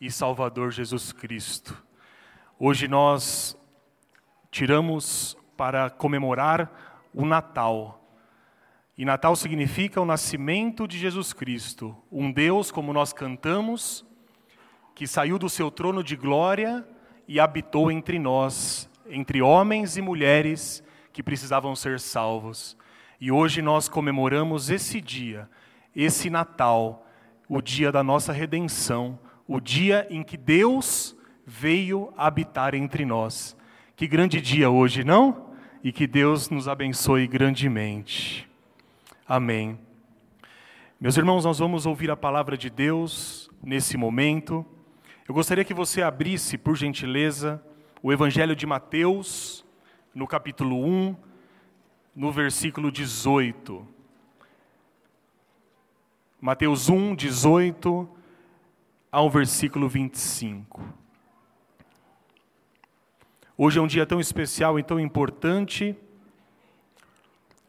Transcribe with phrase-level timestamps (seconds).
[0.00, 1.76] e Salvador Jesus Cristo.
[2.58, 3.56] Hoje nós
[4.50, 8.02] tiramos para comemorar o Natal.
[8.96, 14.04] E Natal significa o nascimento de Jesus Cristo, um Deus, como nós cantamos,
[14.94, 16.86] que saiu do seu trono de glória
[17.28, 20.82] e habitou entre nós, entre homens e mulheres
[21.12, 22.76] que precisavam ser salvos.
[23.20, 25.48] E hoje nós comemoramos esse dia,
[25.94, 27.06] esse Natal,
[27.48, 31.16] o dia da nossa redenção, o dia em que Deus
[31.46, 33.56] veio habitar entre nós.
[33.94, 35.50] Que grande dia hoje, não?
[35.82, 38.48] E que Deus nos abençoe grandemente.
[39.26, 39.78] Amém.
[41.00, 44.66] Meus irmãos, nós vamos ouvir a palavra de Deus nesse momento.
[45.28, 47.62] Eu gostaria que você abrisse, por gentileza,
[48.02, 49.64] o Evangelho de Mateus,
[50.14, 51.16] no capítulo 1,
[52.14, 53.86] no versículo 18.
[56.40, 58.15] Mateus 1, 18
[59.16, 60.92] ao versículo 25.
[63.56, 65.96] Hoje é um dia tão especial e tão importante,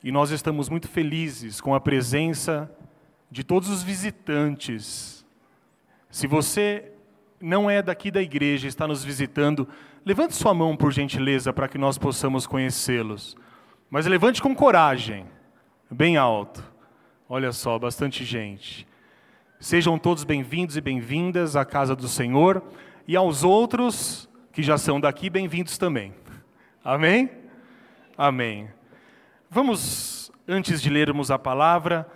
[0.04, 2.70] e nós estamos muito felizes com a presença
[3.32, 5.26] de todos os visitantes.
[6.12, 6.92] Se você
[7.40, 9.70] não é daqui da igreja, está nos visitando,
[10.06, 13.38] levante sua mão por gentileza para que nós possamos conhecê-los.
[13.90, 15.26] Mas levante com coragem,
[15.90, 16.62] bem alto.
[17.30, 18.86] Olha só, bastante gente.
[19.60, 22.62] Sejam todos bem-vindos e bem-vindas à casa do Senhor
[23.08, 26.14] e aos outros que já são daqui, bem-vindos também.
[26.84, 27.32] Amém?
[28.16, 28.70] Amém.
[29.50, 32.08] Vamos, antes de lermos a palavra,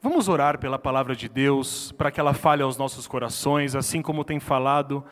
[0.00, 4.24] vamos orar pela palavra de Deus, para que ela fale aos nossos corações, assim como
[4.24, 5.04] tem falado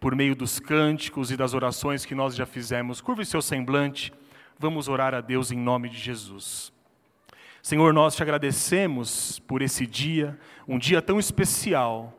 [0.00, 3.00] por meio dos cânticos e das orações que nós já fizemos.
[3.00, 4.12] Curve seu semblante,
[4.58, 6.73] vamos orar a Deus em nome de Jesus.
[7.64, 12.12] Senhor, nós te agradecemos por esse dia, um dia tão especial.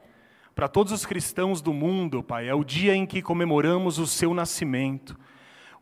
[0.56, 4.34] Para todos os cristãos do mundo, Pai, é o dia em que comemoramos o seu
[4.34, 5.16] nascimento,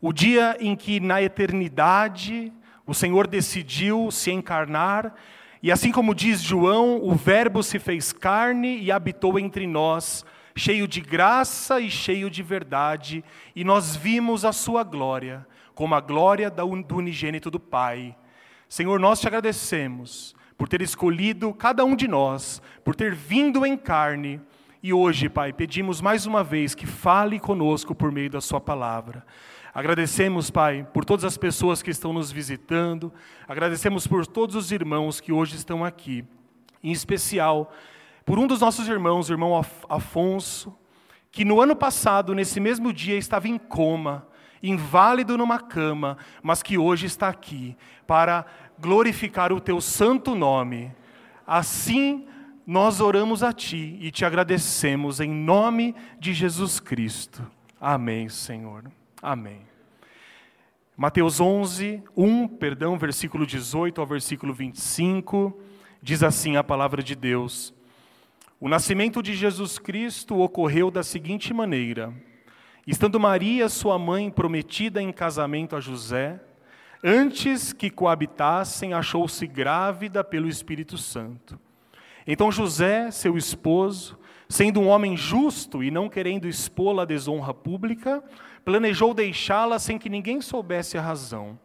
[0.02, 2.52] o dia em que na eternidade
[2.86, 5.14] o Senhor decidiu se encarnar,
[5.62, 10.86] e assim como diz João, o Verbo se fez carne e habitou entre nós, cheio
[10.86, 13.24] de graça e cheio de verdade,
[13.56, 18.14] e nós vimos a sua glória, como a glória do unigênito do Pai.
[18.74, 23.76] Senhor, nós te agradecemos por ter escolhido cada um de nós, por ter vindo em
[23.76, 24.40] carne.
[24.82, 29.24] E hoje, Pai, pedimos mais uma vez que fale conosco por meio da Sua palavra.
[29.72, 33.12] Agradecemos, Pai, por todas as pessoas que estão nos visitando,
[33.46, 36.24] agradecemos por todos os irmãos que hoje estão aqui,
[36.82, 37.72] em especial
[38.26, 40.76] por um dos nossos irmãos, o irmão Afonso,
[41.30, 44.26] que no ano passado, nesse mesmo dia, estava em coma,
[44.64, 48.46] inválido numa cama, mas que hoje está aqui para
[48.78, 50.92] glorificar o teu santo nome.
[51.46, 52.26] Assim
[52.66, 57.46] nós oramos a ti e te agradecemos em nome de Jesus Cristo.
[57.80, 58.84] Amém, Senhor.
[59.22, 59.60] Amém.
[60.96, 65.60] Mateus 11, 1, perdão, versículo 18 ao versículo 25,
[66.00, 67.74] diz assim a palavra de Deus:
[68.60, 72.14] O nascimento de Jesus Cristo ocorreu da seguinte maneira:
[72.86, 76.40] Estando Maria, sua mãe, prometida em casamento a José,
[77.04, 81.60] antes que coabitassem, achou-se grávida pelo Espírito Santo.
[82.26, 88.24] Então José, seu esposo, sendo um homem justo e não querendo expô-la à desonra pública,
[88.64, 91.58] planejou deixá-la sem que ninguém soubesse a razão.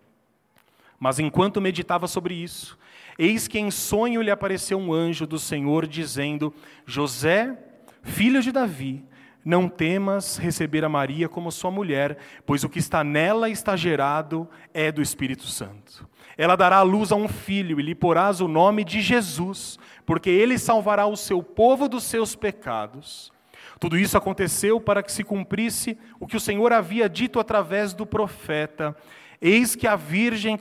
[0.99, 2.77] Mas enquanto meditava sobre isso,
[3.17, 6.53] eis que em sonho lhe apareceu um anjo do Senhor dizendo:
[6.85, 7.57] José,
[8.03, 9.05] filho de Davi,
[9.49, 14.47] não temas receber a Maria como sua mulher, pois o que está nela está gerado
[14.71, 16.07] é do Espírito Santo.
[16.37, 20.29] Ela dará à luz a um filho e lhe porás o nome de Jesus, porque
[20.29, 23.33] ele salvará o seu povo dos seus pecados.
[23.79, 28.05] Tudo isso aconteceu para que se cumprisse o que o Senhor havia dito através do
[28.05, 28.95] profeta:
[29.41, 30.59] Eis que a virgem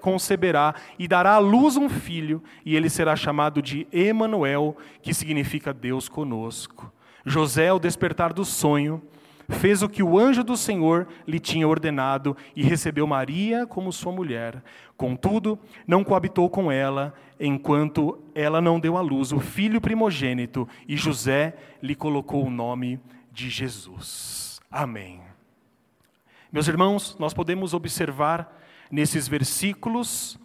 [0.00, 5.72] conceberá e dará à luz um filho, e ele será chamado de Emanuel, que significa
[5.72, 6.92] Deus conosco.
[7.24, 9.02] José, ao despertar do sonho,
[9.48, 14.12] fez o que o anjo do Senhor lhe tinha ordenado e recebeu Maria como sua
[14.12, 14.62] mulher.
[14.96, 20.96] Contudo, não coabitou com ela, enquanto ela não deu à luz o filho primogênito, e
[20.96, 23.00] José lhe colocou o nome
[23.32, 24.60] de Jesus.
[24.70, 25.20] Amém.
[26.52, 30.38] Meus irmãos, nós podemos observar nesses versículos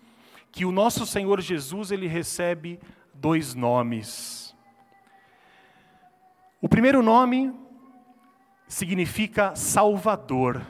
[0.52, 2.80] que o nosso Senhor Jesus ele recebe
[3.14, 4.45] dois nomes.
[6.66, 7.54] O primeiro nome
[8.68, 10.66] significa Salvador.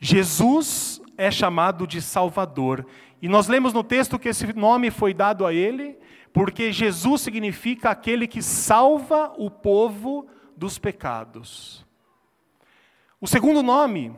[0.00, 2.86] Jesus é chamado de Salvador.
[3.20, 5.98] E nós lemos no texto que esse nome foi dado a ele
[6.32, 11.84] porque Jesus significa aquele que salva o povo dos pecados.
[13.20, 14.16] O segundo nome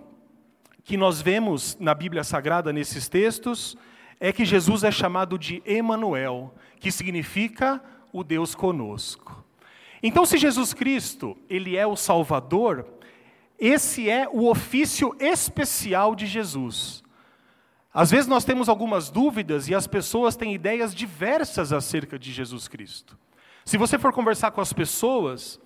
[0.85, 3.77] que nós vemos na Bíblia Sagrada nesses textos
[4.21, 7.83] é que Jesus é chamado de Emanuel, que significa
[8.13, 9.48] o Deus conosco.
[10.03, 12.87] Então, se Jesus Cristo, ele é o Salvador,
[13.59, 17.03] esse é o ofício especial de Jesus.
[17.93, 22.69] Às vezes nós temos algumas dúvidas e as pessoas têm ideias diversas acerca de Jesus
[22.69, 23.19] Cristo.
[23.65, 25.61] Se você for conversar com as pessoas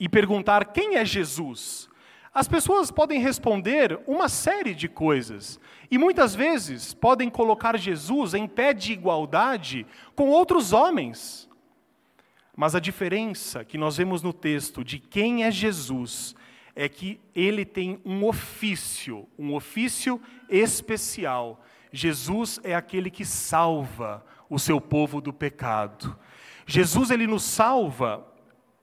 [0.00, 1.88] e perguntar quem é Jesus,
[2.34, 5.60] as pessoas podem responder uma série de coisas.
[5.90, 9.86] E muitas vezes podem colocar Jesus em pé de igualdade
[10.16, 11.48] com outros homens.
[12.56, 16.34] Mas a diferença que nós vemos no texto de quem é Jesus
[16.74, 21.62] é que ele tem um ofício, um ofício especial.
[21.92, 26.18] Jesus é aquele que salva o seu povo do pecado.
[26.66, 28.26] Jesus ele nos salva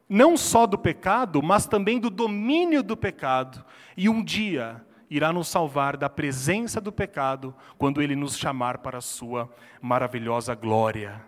[0.08, 3.64] não só do pecado, mas também do domínio do pecado.
[3.96, 8.98] E um dia irá nos salvar da presença do pecado quando ele nos chamar para
[8.98, 9.50] a sua
[9.82, 11.22] maravilhosa glória.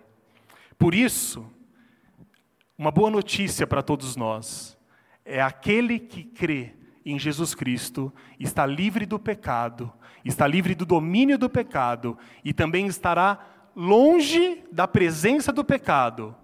[0.76, 1.48] Por isso,
[2.76, 4.78] uma boa notícia para todos nós
[5.24, 6.74] é aquele que crê
[7.04, 9.92] em Jesus Cristo está livre do pecado,
[10.24, 13.38] está livre do domínio do pecado e também estará
[13.74, 16.34] longe da presença do pecado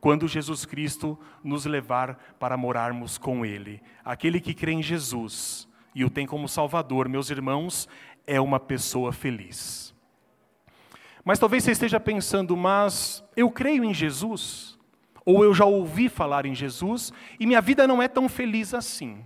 [0.00, 3.80] quando Jesus Cristo nos levar para morarmos com Ele.
[4.04, 7.88] Aquele que crê em Jesus e o tem como Salvador, meus irmãos,
[8.26, 9.94] é uma pessoa feliz.
[11.24, 14.73] Mas talvez você esteja pensando, mas eu creio em Jesus,
[15.24, 19.24] ou eu já ouvi falar em Jesus, e minha vida não é tão feliz assim.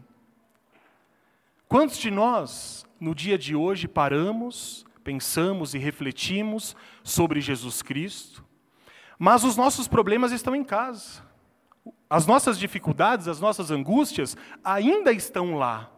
[1.68, 8.44] Quantos de nós, no dia de hoje, paramos, pensamos e refletimos sobre Jesus Cristo,
[9.18, 11.26] mas os nossos problemas estão em casa.
[12.08, 15.90] As nossas dificuldades, as nossas angústias ainda estão lá.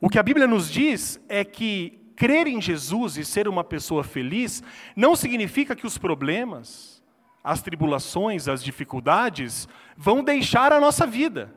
[0.00, 4.04] O que a Bíblia nos diz é que crer em Jesus e ser uma pessoa
[4.04, 4.62] feliz
[4.94, 6.99] não significa que os problemas,
[7.42, 11.54] as tribulações, as dificuldades vão deixar a nossa vida.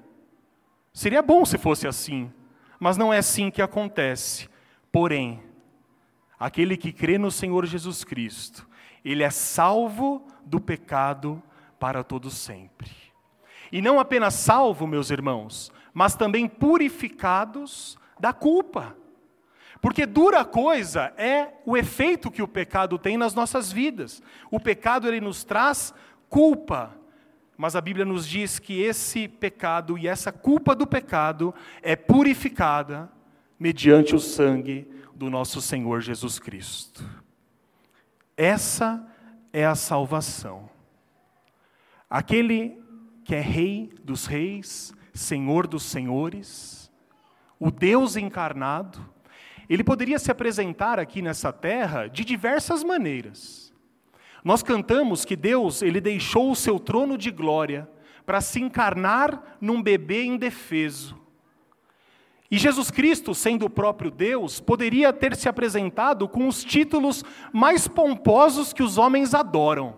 [0.94, 2.32] Seria bom se fosse assim,
[2.80, 4.50] mas não é assim que acontece.
[4.92, 5.42] Porém,
[6.40, 8.68] aquele que crê no Senhor Jesus Cristo,
[9.04, 11.42] ele é salvo do pecado
[11.80, 12.92] para todo sempre.
[13.72, 18.96] E não apenas salvo, meus irmãos, mas também purificados da culpa.
[19.84, 24.24] Porque dura coisa é o efeito que o pecado tem nas nossas vidas.
[24.50, 25.94] O pecado ele nos traz
[26.30, 26.96] culpa.
[27.58, 33.12] Mas a Bíblia nos diz que esse pecado e essa culpa do pecado é purificada
[33.60, 37.04] mediante o sangue do nosso Senhor Jesus Cristo.
[38.38, 39.06] Essa
[39.52, 40.70] é a salvação.
[42.10, 42.82] Aquele
[43.26, 46.90] que é Rei dos Reis, Senhor dos Senhores,
[47.60, 49.12] o Deus encarnado,
[49.70, 53.74] ele poderia se apresentar aqui nessa terra de diversas maneiras.
[54.44, 57.90] Nós cantamos que Deus, ele deixou o seu trono de glória
[58.26, 61.22] para se encarnar num bebê indefeso.
[62.52, 67.88] E Jesus Cristo, sendo o próprio Deus, poderia ter se apresentado com os títulos mais
[67.88, 69.96] pomposos que os homens adoram.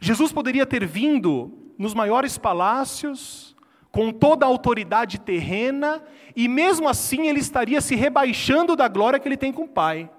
[0.00, 3.55] Jesus poderia ter vindo nos maiores palácios,
[3.96, 6.02] com toda a autoridade terrena,
[6.36, 10.10] e mesmo assim ele estaria se rebaixando da glória que ele tem com o Pai.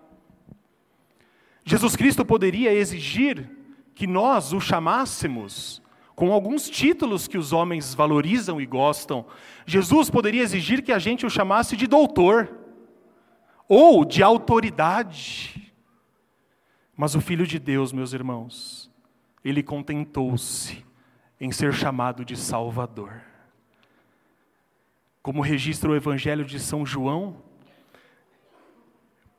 [1.64, 3.48] Jesus Cristo poderia exigir
[3.94, 5.80] que nós o chamássemos
[6.16, 9.28] com alguns títulos que os homens valorizam e gostam.
[9.64, 12.52] Jesus poderia exigir que a gente o chamasse de doutor
[13.70, 15.72] ou de autoridade.
[16.96, 18.90] Mas o Filho de Deus, meus irmãos,
[19.46, 20.84] ele contentou-se
[21.40, 23.37] em ser chamado de Salvador.
[25.28, 27.36] Como registra o Evangelho de São João,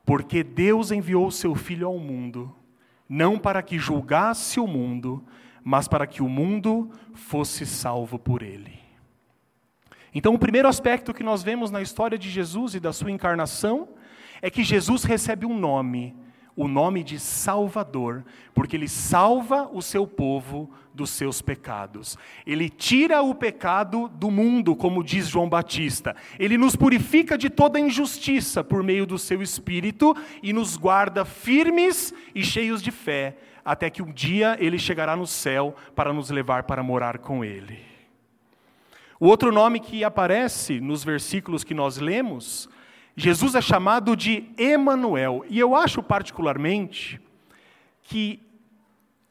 [0.05, 2.55] porque Deus enviou seu Filho ao mundo,
[3.09, 5.25] não para que julgasse o mundo,
[5.65, 8.79] mas para que o mundo fosse salvo por ele.
[10.15, 13.89] Então, o primeiro aspecto que nós vemos na história de Jesus e da sua encarnação
[14.43, 16.15] é que Jesus recebe um nome,
[16.59, 22.19] o nome de Salvador, porque ele salva o seu povo dos seus pecados.
[22.45, 26.17] Ele tira o pecado do mundo, como diz João Batista.
[26.37, 32.13] Ele nos purifica de toda injustiça por meio do seu espírito e nos guarda firmes
[32.35, 36.65] e cheios de fé até que um dia ele chegará no céu para nos levar
[36.65, 37.79] para morar com ele.
[39.21, 42.69] O outro nome que aparece nos versículos que nós lemos,
[43.19, 47.21] Jesus é chamado de Emanuel, e eu acho particularmente
[48.05, 48.41] que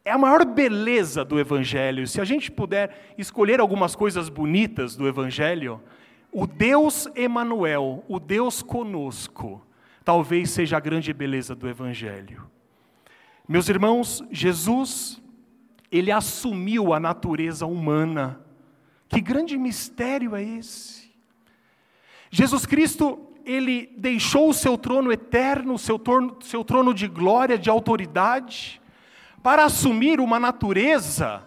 [0.04, 2.06] é a maior beleza do Evangelho.
[2.06, 5.82] Se a gente puder escolher algumas coisas bonitas do Evangelho,
[6.34, 9.66] o Deus Emanuel, o Deus conosco,
[10.04, 12.46] talvez seja a grande beleza do Evangelho.
[13.48, 15.22] Meus irmãos, Jesus,
[15.90, 18.42] ele assumiu a natureza humana.
[19.08, 21.10] Que grande mistério é esse?
[22.30, 27.58] Jesus Cristo, ele deixou o seu trono eterno, o seu trono, seu trono de glória,
[27.58, 28.82] de autoridade,
[29.42, 31.44] para assumir uma natureza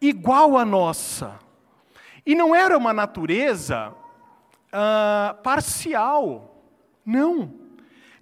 [0.00, 1.38] igual à nossa.
[2.24, 3.92] E não era uma natureza
[4.68, 6.64] uh, parcial,
[7.04, 7.52] não.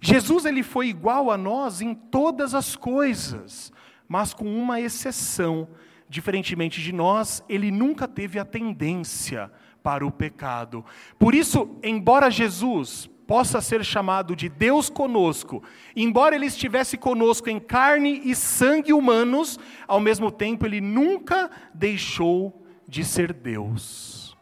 [0.01, 3.71] Jesus ele foi igual a nós em todas as coisas,
[4.09, 5.69] mas com uma exceção.
[6.09, 9.49] Diferentemente de nós, ele nunca teve a tendência
[9.83, 10.83] para o pecado.
[11.17, 15.61] Por isso, embora Jesus possa ser chamado de Deus conosco,
[15.95, 22.65] embora ele estivesse conosco em carne e sangue humanos, ao mesmo tempo ele nunca deixou
[22.87, 24.35] de ser Deus.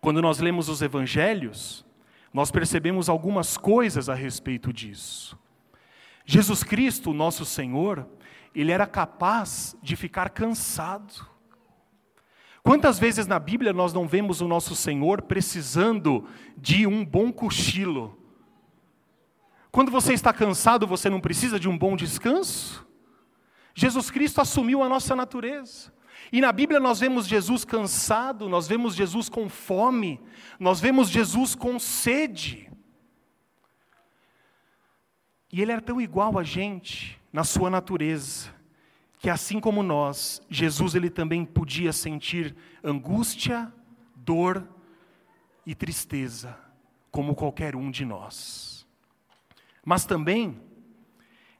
[0.00, 1.84] Quando nós lemos os evangelhos,
[2.32, 5.38] nós percebemos algumas coisas a respeito disso.
[6.24, 8.08] Jesus Cristo, nosso Senhor,
[8.54, 11.26] ele era capaz de ficar cansado.
[12.62, 16.26] Quantas vezes na Bíblia nós não vemos o nosso Senhor precisando
[16.56, 18.16] de um bom cochilo?
[19.70, 22.86] Quando você está cansado, você não precisa de um bom descanso?
[23.74, 25.92] Jesus Cristo assumiu a nossa natureza.
[26.30, 30.20] E na Bíblia nós vemos Jesus cansado, nós vemos Jesus com fome,
[30.58, 32.70] nós vemos Jesus com sede.
[35.52, 38.50] E ele era tão igual a gente na sua natureza,
[39.22, 43.72] que assim como nós, Jesus ele também podia sentir angústia,
[44.16, 44.68] dor
[45.64, 46.58] e tristeza,
[47.08, 48.84] como qualquer um de nós.
[49.84, 50.60] Mas também,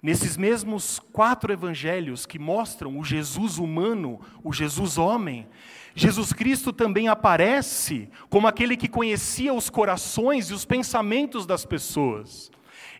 [0.02, 5.47] nesses mesmos quatro evangelhos que mostram o Jesus humano, o Jesus homem,
[5.95, 12.50] Jesus Cristo também aparece como aquele que conhecia os corações e os pensamentos das pessoas.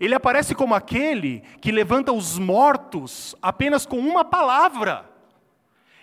[0.01, 5.11] Ele aparece como aquele que levanta os mortos apenas com uma palavra.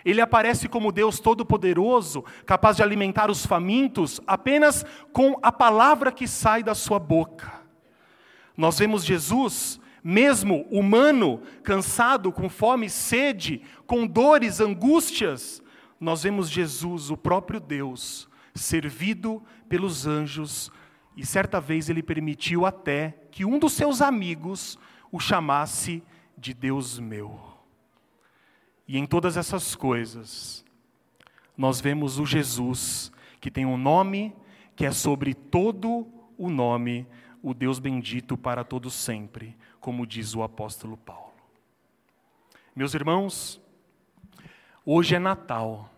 [0.04, 6.26] Ele aparece como Deus Todo-Poderoso, capaz de alimentar os famintos apenas com a palavra que
[6.26, 7.60] sai da sua boca.
[8.56, 15.62] Nós vemos Jesus, mesmo humano, cansado, com fome, sede, com dores, angústias,
[16.00, 20.72] nós vemos Jesus, o próprio Deus, servido pelos anjos,
[21.16, 24.78] e certa vez ele permitiu até que um dos seus amigos
[25.10, 26.02] o chamasse
[26.36, 27.38] de Deus meu.
[28.86, 30.64] E em todas essas coisas,
[31.56, 34.34] nós vemos o Jesus que tem um nome
[34.74, 36.06] que é sobre todo
[36.38, 37.06] o nome,
[37.42, 41.34] o Deus bendito para todos sempre, como diz o apóstolo Paulo.
[42.74, 43.60] Meus irmãos,
[44.84, 45.90] hoje é Natal.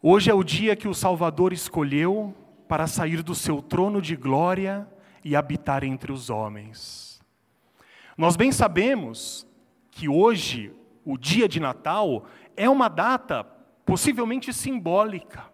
[0.00, 2.34] Hoje é o dia que o Salvador escolheu
[2.74, 4.84] para sair do seu trono de glória
[5.24, 7.22] e habitar entre os homens.
[8.18, 9.46] Nós bem sabemos
[9.92, 10.72] que hoje,
[11.04, 12.26] o dia de Natal,
[12.56, 13.44] é uma data
[13.86, 15.44] possivelmente simbólica.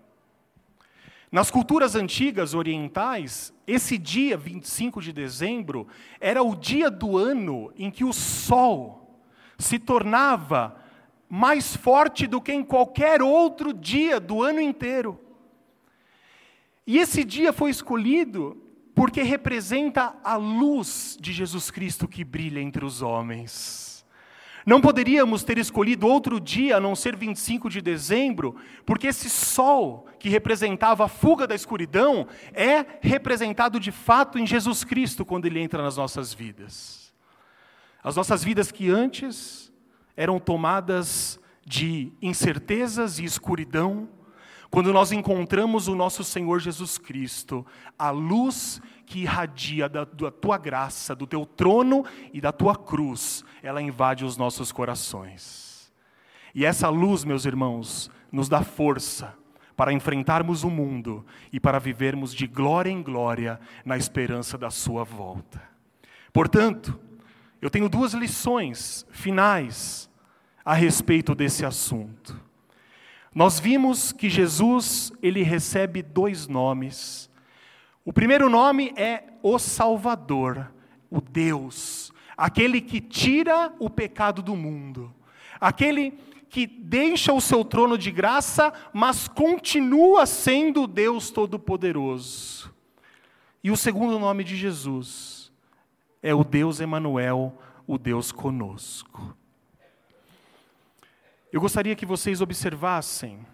[1.31, 5.87] Nas culturas antigas orientais, esse dia 25 de dezembro
[6.19, 9.21] era o dia do ano em que o sol
[9.59, 10.75] se tornava
[11.29, 15.21] mais forte do que em qualquer outro dia do ano inteiro.
[16.90, 18.61] E esse dia foi escolhido
[18.97, 24.04] porque representa a luz de Jesus Cristo que brilha entre os homens.
[24.66, 30.09] Não poderíamos ter escolhido outro dia a não ser 25 de dezembro, porque esse sol
[30.18, 35.61] que representava a fuga da escuridão é representado de fato em Jesus Cristo quando ele
[35.61, 37.14] entra nas nossas vidas.
[38.02, 39.73] As nossas vidas que antes
[40.16, 44.09] eram tomadas de incertezas e escuridão,
[44.71, 47.67] quando nós encontramos o nosso Senhor Jesus Cristo,
[47.99, 53.45] a luz que irradia da, da, tua graça, do teu trono e da tua cruz,
[53.62, 55.93] ela invade os nossos corações.
[56.55, 59.35] E essa luz, meus irmãos, nos dá força
[59.77, 65.03] para enfrentarmos o mundo e para vivermos de glória em glória na esperança da Sua
[65.03, 65.61] volta.
[66.33, 66.99] Portanto,
[67.61, 70.09] eu tenho duas lições finais
[70.65, 72.50] a respeito desse assunto.
[73.34, 77.30] Nós vimos que Jesus, ele recebe dois nomes.
[78.04, 80.72] O primeiro nome é o Salvador,
[81.08, 85.14] o Deus, aquele que tira o pecado do mundo,
[85.60, 86.18] aquele
[86.49, 92.75] que deixa o seu trono de graça, mas continua sendo Deus Todo-Poderoso.
[93.62, 95.52] E o segundo nome de Jesus
[96.20, 97.56] é o Deus Emanuel,
[97.87, 99.37] o Deus conosco.
[101.52, 103.45] Eu gostaria que vocês observassem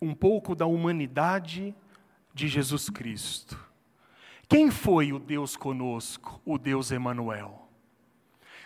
[0.00, 1.74] um pouco da humanidade
[2.32, 3.58] de Jesus Cristo.
[4.48, 7.68] Quem foi o Deus conosco, o Deus Emanuel?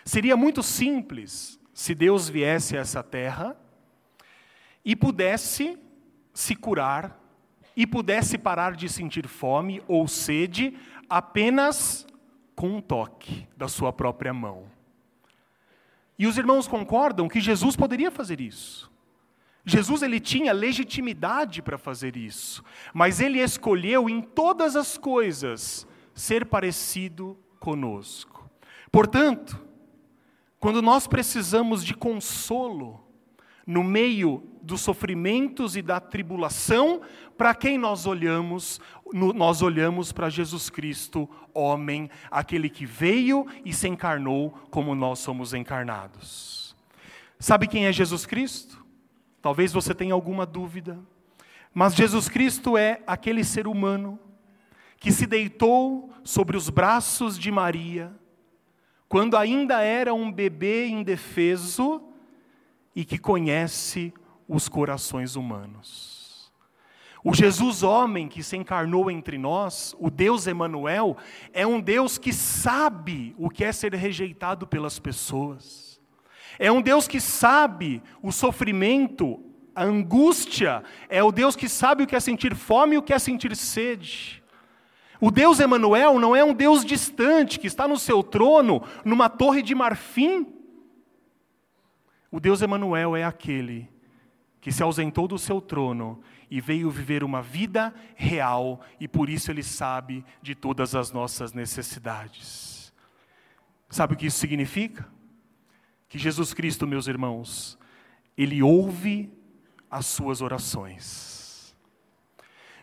[0.05, 3.57] Seria muito simples se Deus viesse a essa terra
[4.85, 5.77] e pudesse
[6.33, 7.19] se curar
[7.75, 10.77] e pudesse parar de sentir fome ou sede
[11.09, 12.07] apenas
[12.55, 14.71] com um toque da sua própria mão.
[16.17, 18.91] E os irmãos concordam que Jesus poderia fazer isso.
[19.65, 26.45] Jesus ele tinha legitimidade para fazer isso, mas ele escolheu em todas as coisas ser
[26.45, 28.49] parecido conosco.
[28.91, 29.59] Portanto,
[30.59, 33.03] quando nós precisamos de consolo
[33.65, 37.01] no meio dos sofrimentos e da tribulação,
[37.37, 38.79] para quem nós olhamos?
[39.13, 45.53] Nós olhamos para Jesus Cristo, homem, aquele que veio e se encarnou como nós somos
[45.53, 46.75] encarnados.
[47.37, 48.83] Sabe quem é Jesus Cristo?
[49.41, 50.97] Talvez você tenha alguma dúvida,
[51.73, 54.17] mas Jesus Cristo é aquele ser humano
[54.97, 58.13] que se deitou sobre os braços de Maria,
[59.09, 62.01] quando ainda era um bebê indefeso
[62.95, 64.13] e que conhece
[64.47, 66.23] os corações humanos.
[67.23, 71.15] O Jesus homem que se encarnou entre nós, o Deus Emanuel,
[71.53, 76.01] é um Deus que sabe o que é ser rejeitado pelas pessoas.
[76.59, 79.39] É um Deus que sabe o sofrimento,
[79.73, 80.83] a angústia.
[81.07, 83.55] É o Deus que sabe o que é sentir fome e o que é sentir
[83.55, 84.43] sede.
[85.21, 89.61] O Deus Emanuel não é um Deus distante que está no seu trono, numa torre
[89.61, 90.45] de marfim.
[92.29, 93.92] O Deus Emanuel é aquele
[94.63, 99.51] que se ausentou do seu trono e veio viver uma vida real e por isso
[99.51, 102.91] ele sabe de todas as nossas necessidades.
[103.87, 105.07] Sabe o que isso significa?
[106.13, 107.75] que Jesus Cristo, meus irmãos,
[108.37, 109.33] ele ouve
[109.89, 111.75] as suas orações.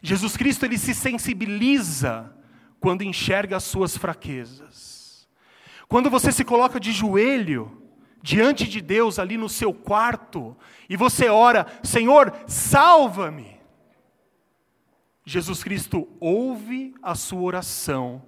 [0.02, 2.36] Jesus Cristo ele se sensibiliza
[2.80, 5.28] quando enxerga as suas fraquezas.
[5.86, 7.79] Quando você se coloca de joelho
[8.22, 10.56] diante de Deus ali no seu quarto
[10.88, 13.60] e você ora: "Senhor, salva-me".
[15.24, 18.22] Jesus Cristo ouve a sua oração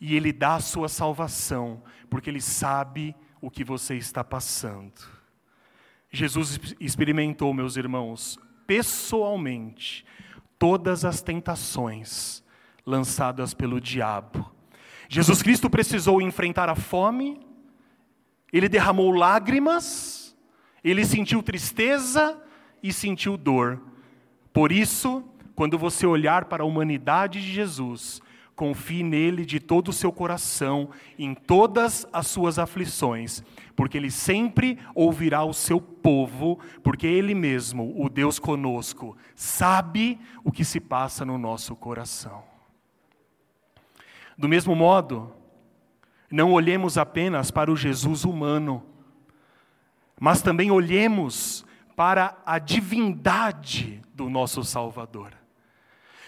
[0.00, 5.00] e ele dá a sua salvação, porque ele sabe o que você está passando.
[6.10, 10.04] Jesus experimentou, meus irmãos, pessoalmente,
[10.58, 12.42] todas as tentações
[12.84, 14.50] lançadas pelo diabo.
[15.08, 17.40] Jesus Cristo precisou enfrentar a fome,
[18.52, 20.36] ele derramou lágrimas,
[20.82, 22.40] ele sentiu tristeza
[22.82, 23.80] e sentiu dor.
[24.52, 28.20] Por isso, quando você olhar para a humanidade de Jesus,
[28.60, 33.42] Confie nele de todo o seu coração, em todas as suas aflições,
[33.74, 40.52] porque ele sempre ouvirá o seu povo, porque ele mesmo, o Deus conosco, sabe o
[40.52, 42.42] que se passa no nosso coração.
[44.36, 45.32] Do mesmo modo,
[46.30, 48.82] não olhemos apenas para o Jesus humano,
[50.18, 51.64] mas também olhemos
[51.96, 55.32] para a divindade do nosso Salvador.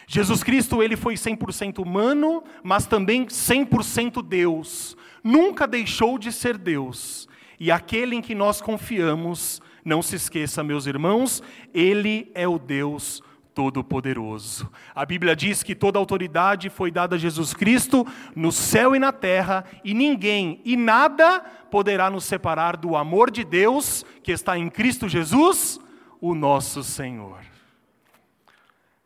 [0.07, 4.97] Jesus Cristo, ele foi 100% humano, mas também 100% Deus.
[5.23, 7.29] Nunca deixou de ser Deus.
[7.59, 13.23] E aquele em que nós confiamos, não se esqueça, meus irmãos, ele é o Deus
[13.55, 14.71] Todo-Poderoso.
[14.95, 19.13] A Bíblia diz que toda autoridade foi dada a Jesus Cristo no céu e na
[19.13, 24.69] terra, e ninguém e nada poderá nos separar do amor de Deus que está em
[24.69, 25.81] Cristo Jesus,
[26.21, 27.41] o nosso Senhor.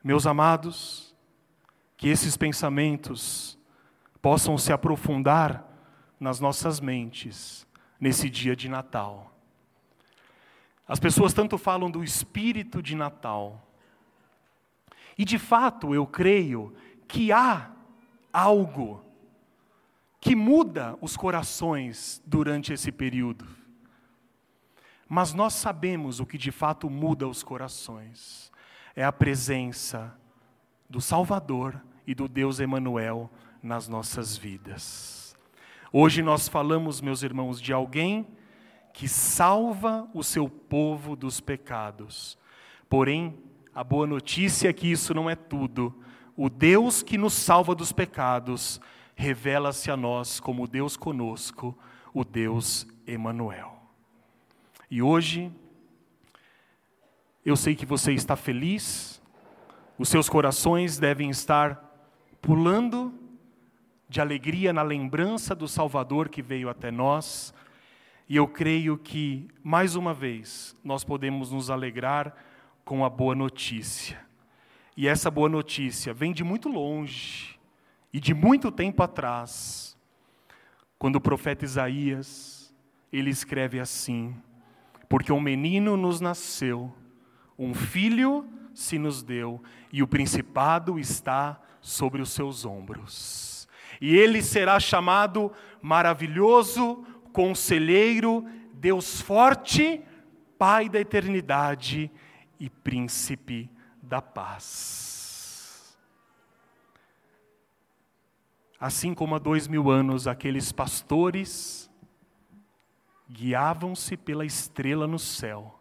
[0.03, 1.15] Meus amados,
[1.97, 3.59] que esses pensamentos
[4.21, 5.65] possam se aprofundar
[6.21, 7.67] nas nossas mentes
[8.01, 9.33] nesse dia de Natal.
[10.87, 13.66] As pessoas tanto falam do espírito de Natal.
[15.19, 16.75] E de fato, eu creio
[17.09, 17.71] que há
[18.33, 19.03] algo
[20.21, 23.47] que muda os corações durante esse período.
[25.09, 28.51] Mas nós sabemos o que de fato muda os corações
[28.97, 30.19] é a presença
[30.89, 33.31] do Salvador e do Deus Emanuel
[33.63, 35.37] nas nossas vidas.
[35.93, 38.27] Hoje nós falamos, meus irmãos, de alguém
[38.95, 42.39] que salva o seu povo dos pecados.
[42.89, 43.39] Porém,
[43.77, 45.95] a boa notícia é que isso não é tudo.
[46.35, 48.81] O Deus que nos salva dos pecados
[49.15, 51.79] revela-se a nós como Deus conosco,
[52.15, 53.77] o Deus Emanuel.
[54.91, 55.53] E hoje
[57.45, 59.21] eu sei que você está feliz,
[59.99, 61.79] os seus corações devem estar
[62.41, 63.13] pulando
[64.09, 67.53] de alegria na lembrança do Salvador que veio até nós.
[68.27, 72.35] E eu creio que, mais uma vez, nós podemos nos alegrar
[72.87, 74.17] com a boa notícia.
[74.97, 77.59] E essa boa notícia vem de muito longe
[78.13, 79.99] e de muito tempo atrás,
[80.97, 82.73] quando o profeta Isaías,
[83.13, 84.37] ele escreve assim:
[85.09, 86.95] Porque um menino nos nasceu,
[87.59, 89.61] um filho se nos deu,
[89.93, 93.69] e o principado está sobre os seus ombros.
[94.01, 100.01] E ele será chamado maravilhoso, conselheiro, Deus forte,
[100.57, 102.13] Pai da eternidade
[102.59, 103.71] e príncipe
[104.03, 105.97] da paz.
[108.79, 111.91] Assim como há dois mil anos aqueles pastores
[113.29, 115.81] guiavam-se pela estrela no céu,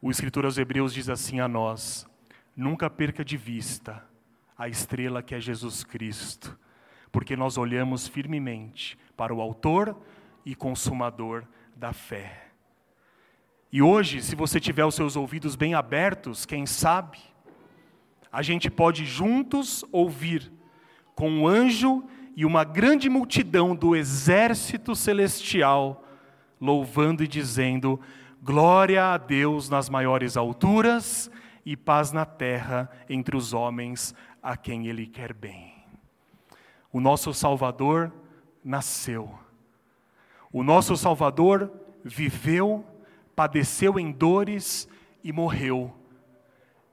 [0.00, 2.06] o escritor aos Hebreus diz assim a nós:
[2.56, 4.04] nunca perca de vista
[4.58, 6.58] a estrela que é Jesus Cristo,
[7.12, 9.96] porque nós olhamos firmemente para o Autor
[10.44, 12.41] e Consumador da fé.
[13.72, 17.18] E hoje, se você tiver os seus ouvidos bem abertos, quem sabe,
[18.30, 20.52] a gente pode juntos ouvir
[21.14, 22.04] com um anjo
[22.36, 26.04] e uma grande multidão do exército celestial
[26.60, 27.98] louvando e dizendo:
[28.42, 31.30] Glória a Deus nas maiores alturas
[31.64, 35.72] e paz na terra entre os homens a quem Ele quer bem.
[36.92, 38.12] O nosso Salvador
[38.62, 39.32] nasceu.
[40.52, 41.72] O nosso Salvador
[42.04, 42.84] viveu
[43.34, 44.88] padeceu em dores
[45.22, 45.92] e morreu.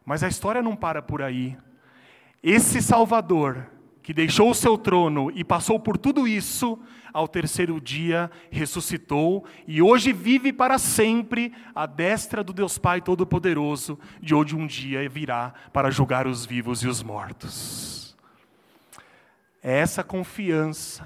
[0.05, 1.57] Mas a história não para por aí.
[2.41, 3.69] Esse Salvador,
[4.01, 6.79] que deixou o seu trono e passou por tudo isso,
[7.13, 13.99] ao terceiro dia ressuscitou e hoje vive para sempre à destra do Deus Pai Todo-Poderoso,
[14.21, 18.15] de onde um dia virá para julgar os vivos e os mortos.
[19.61, 21.05] É essa confiança,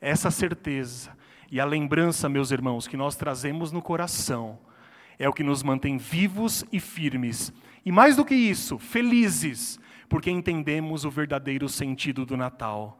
[0.00, 1.16] essa certeza
[1.50, 4.58] e a lembrança, meus irmãos, que nós trazemos no coração,
[5.18, 7.52] é o que nos mantém vivos e firmes.
[7.84, 12.98] E mais do que isso, felizes, porque entendemos o verdadeiro sentido do Natal.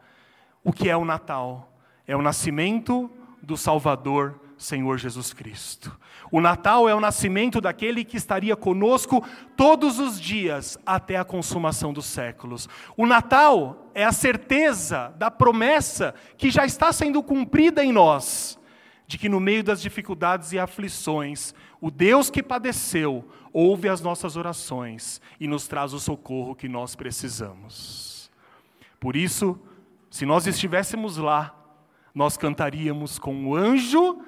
[0.65, 1.79] O que é o Natal?
[2.07, 3.11] É o nascimento
[3.43, 5.97] do Salvador Senhor Jesus Cristo.
[6.31, 9.25] O Natal é o nascimento daquele que estaria conosco
[9.57, 12.69] todos os dias até a consumação dos séculos.
[12.97, 18.59] O Natal é a certeza da promessa que já está sendo cumprida em nós,
[19.07, 24.37] de que no meio das dificuldades e aflições, o Deus que padeceu ouve as nossas
[24.37, 28.31] orações e nos traz o socorro que nós precisamos.
[29.01, 29.59] Por isso,
[30.11, 31.55] se nós estivéssemos lá,
[32.15, 34.21] nós cantaríamos com o anjo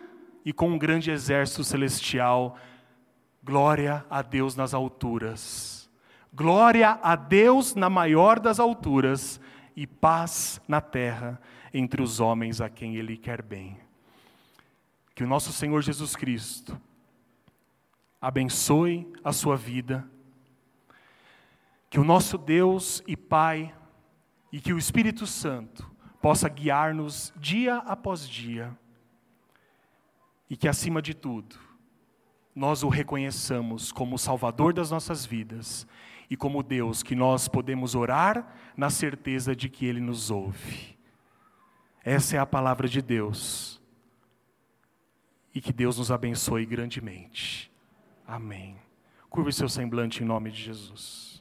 [0.44, 2.56] e com um grande exército celestial.
[3.42, 5.90] Glória a Deus nas alturas.
[6.32, 9.40] Glória a Deus na maior das alturas
[9.74, 11.40] e paz na terra
[11.72, 13.78] entre os homens a quem Ele quer bem.
[15.14, 16.80] Que o nosso Senhor Jesus Cristo
[18.20, 20.06] abençoe a sua vida,
[21.88, 23.74] que o nosso Deus e Pai
[24.52, 28.76] e que o Espírito Santo possa guiar-nos dia após dia
[30.50, 31.56] e que, acima de tudo,
[32.54, 35.86] nós o reconheçamos como o Salvador das nossas vidas
[36.28, 40.98] e como Deus que nós podemos orar na certeza de que Ele nos ouve.
[42.04, 43.80] Essa é a palavra de Deus.
[45.54, 47.70] E que Deus nos abençoe grandemente.
[48.26, 48.76] Amém.
[49.28, 51.39] Curve seu semblante em nome de Jesus.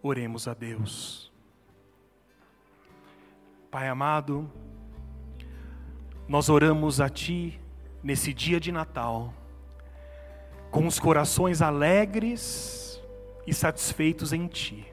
[0.00, 1.32] Oremos a Deus.
[3.68, 4.48] Pai amado,
[6.28, 7.60] nós oramos a Ti
[8.00, 9.34] nesse dia de Natal,
[10.70, 13.02] com os corações alegres
[13.44, 14.86] e satisfeitos em Ti.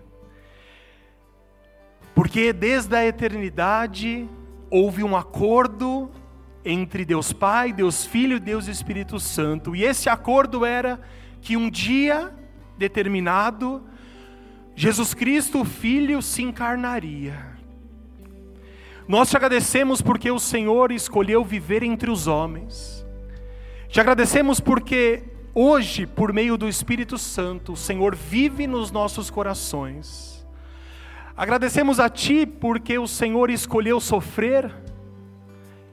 [2.16, 4.28] Porque desde a eternidade
[4.72, 6.10] houve um acordo
[6.64, 11.00] entre Deus Pai, Deus Filho e Deus Espírito Santo, e esse acordo era
[11.42, 12.34] que um dia
[12.76, 13.84] determinado
[14.76, 17.56] Jesus Cristo, o Filho, se encarnaria.
[19.08, 23.06] Nós te agradecemos porque o Senhor escolheu viver entre os homens.
[23.88, 30.46] Te agradecemos porque hoje, por meio do Espírito Santo, o Senhor vive nos nossos corações.
[31.38, 34.74] Agradecemos a Ti porque o Senhor escolheu sofrer.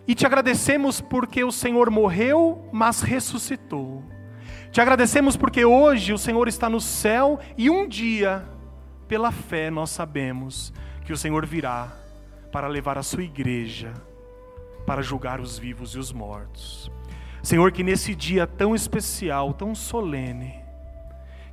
[0.09, 4.03] E te agradecemos porque o Senhor morreu, mas ressuscitou.
[4.73, 8.49] Te agradecemos porque hoje o Senhor está no céu e um dia
[9.13, 10.73] pela fé nós sabemos
[11.05, 11.95] que o Senhor virá
[12.51, 13.93] para levar a sua igreja
[14.87, 16.91] para julgar os vivos e os mortos.
[17.43, 20.55] Senhor, que nesse dia tão especial, tão solene,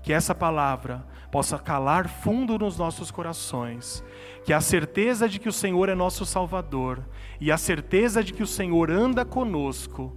[0.01, 4.01] que essa palavra possa calar fundo nos nossos corações,
[4.45, 7.05] que a certeza de que o Senhor é nosso Salvador
[7.41, 10.15] e a certeza de que o Senhor anda conosco,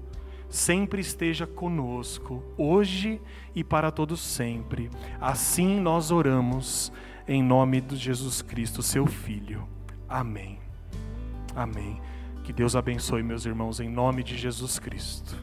[0.49, 3.21] sempre esteja conosco, hoje
[3.53, 4.89] e para todos sempre.
[5.21, 6.93] Assim nós oramos,
[7.27, 9.67] em nome de Jesus Cristo, seu Filho.
[10.09, 10.59] Amém.
[11.55, 12.01] Amém.
[12.45, 15.37] Que Deus abençoe meus irmãos, em nome de Jesus Cristo.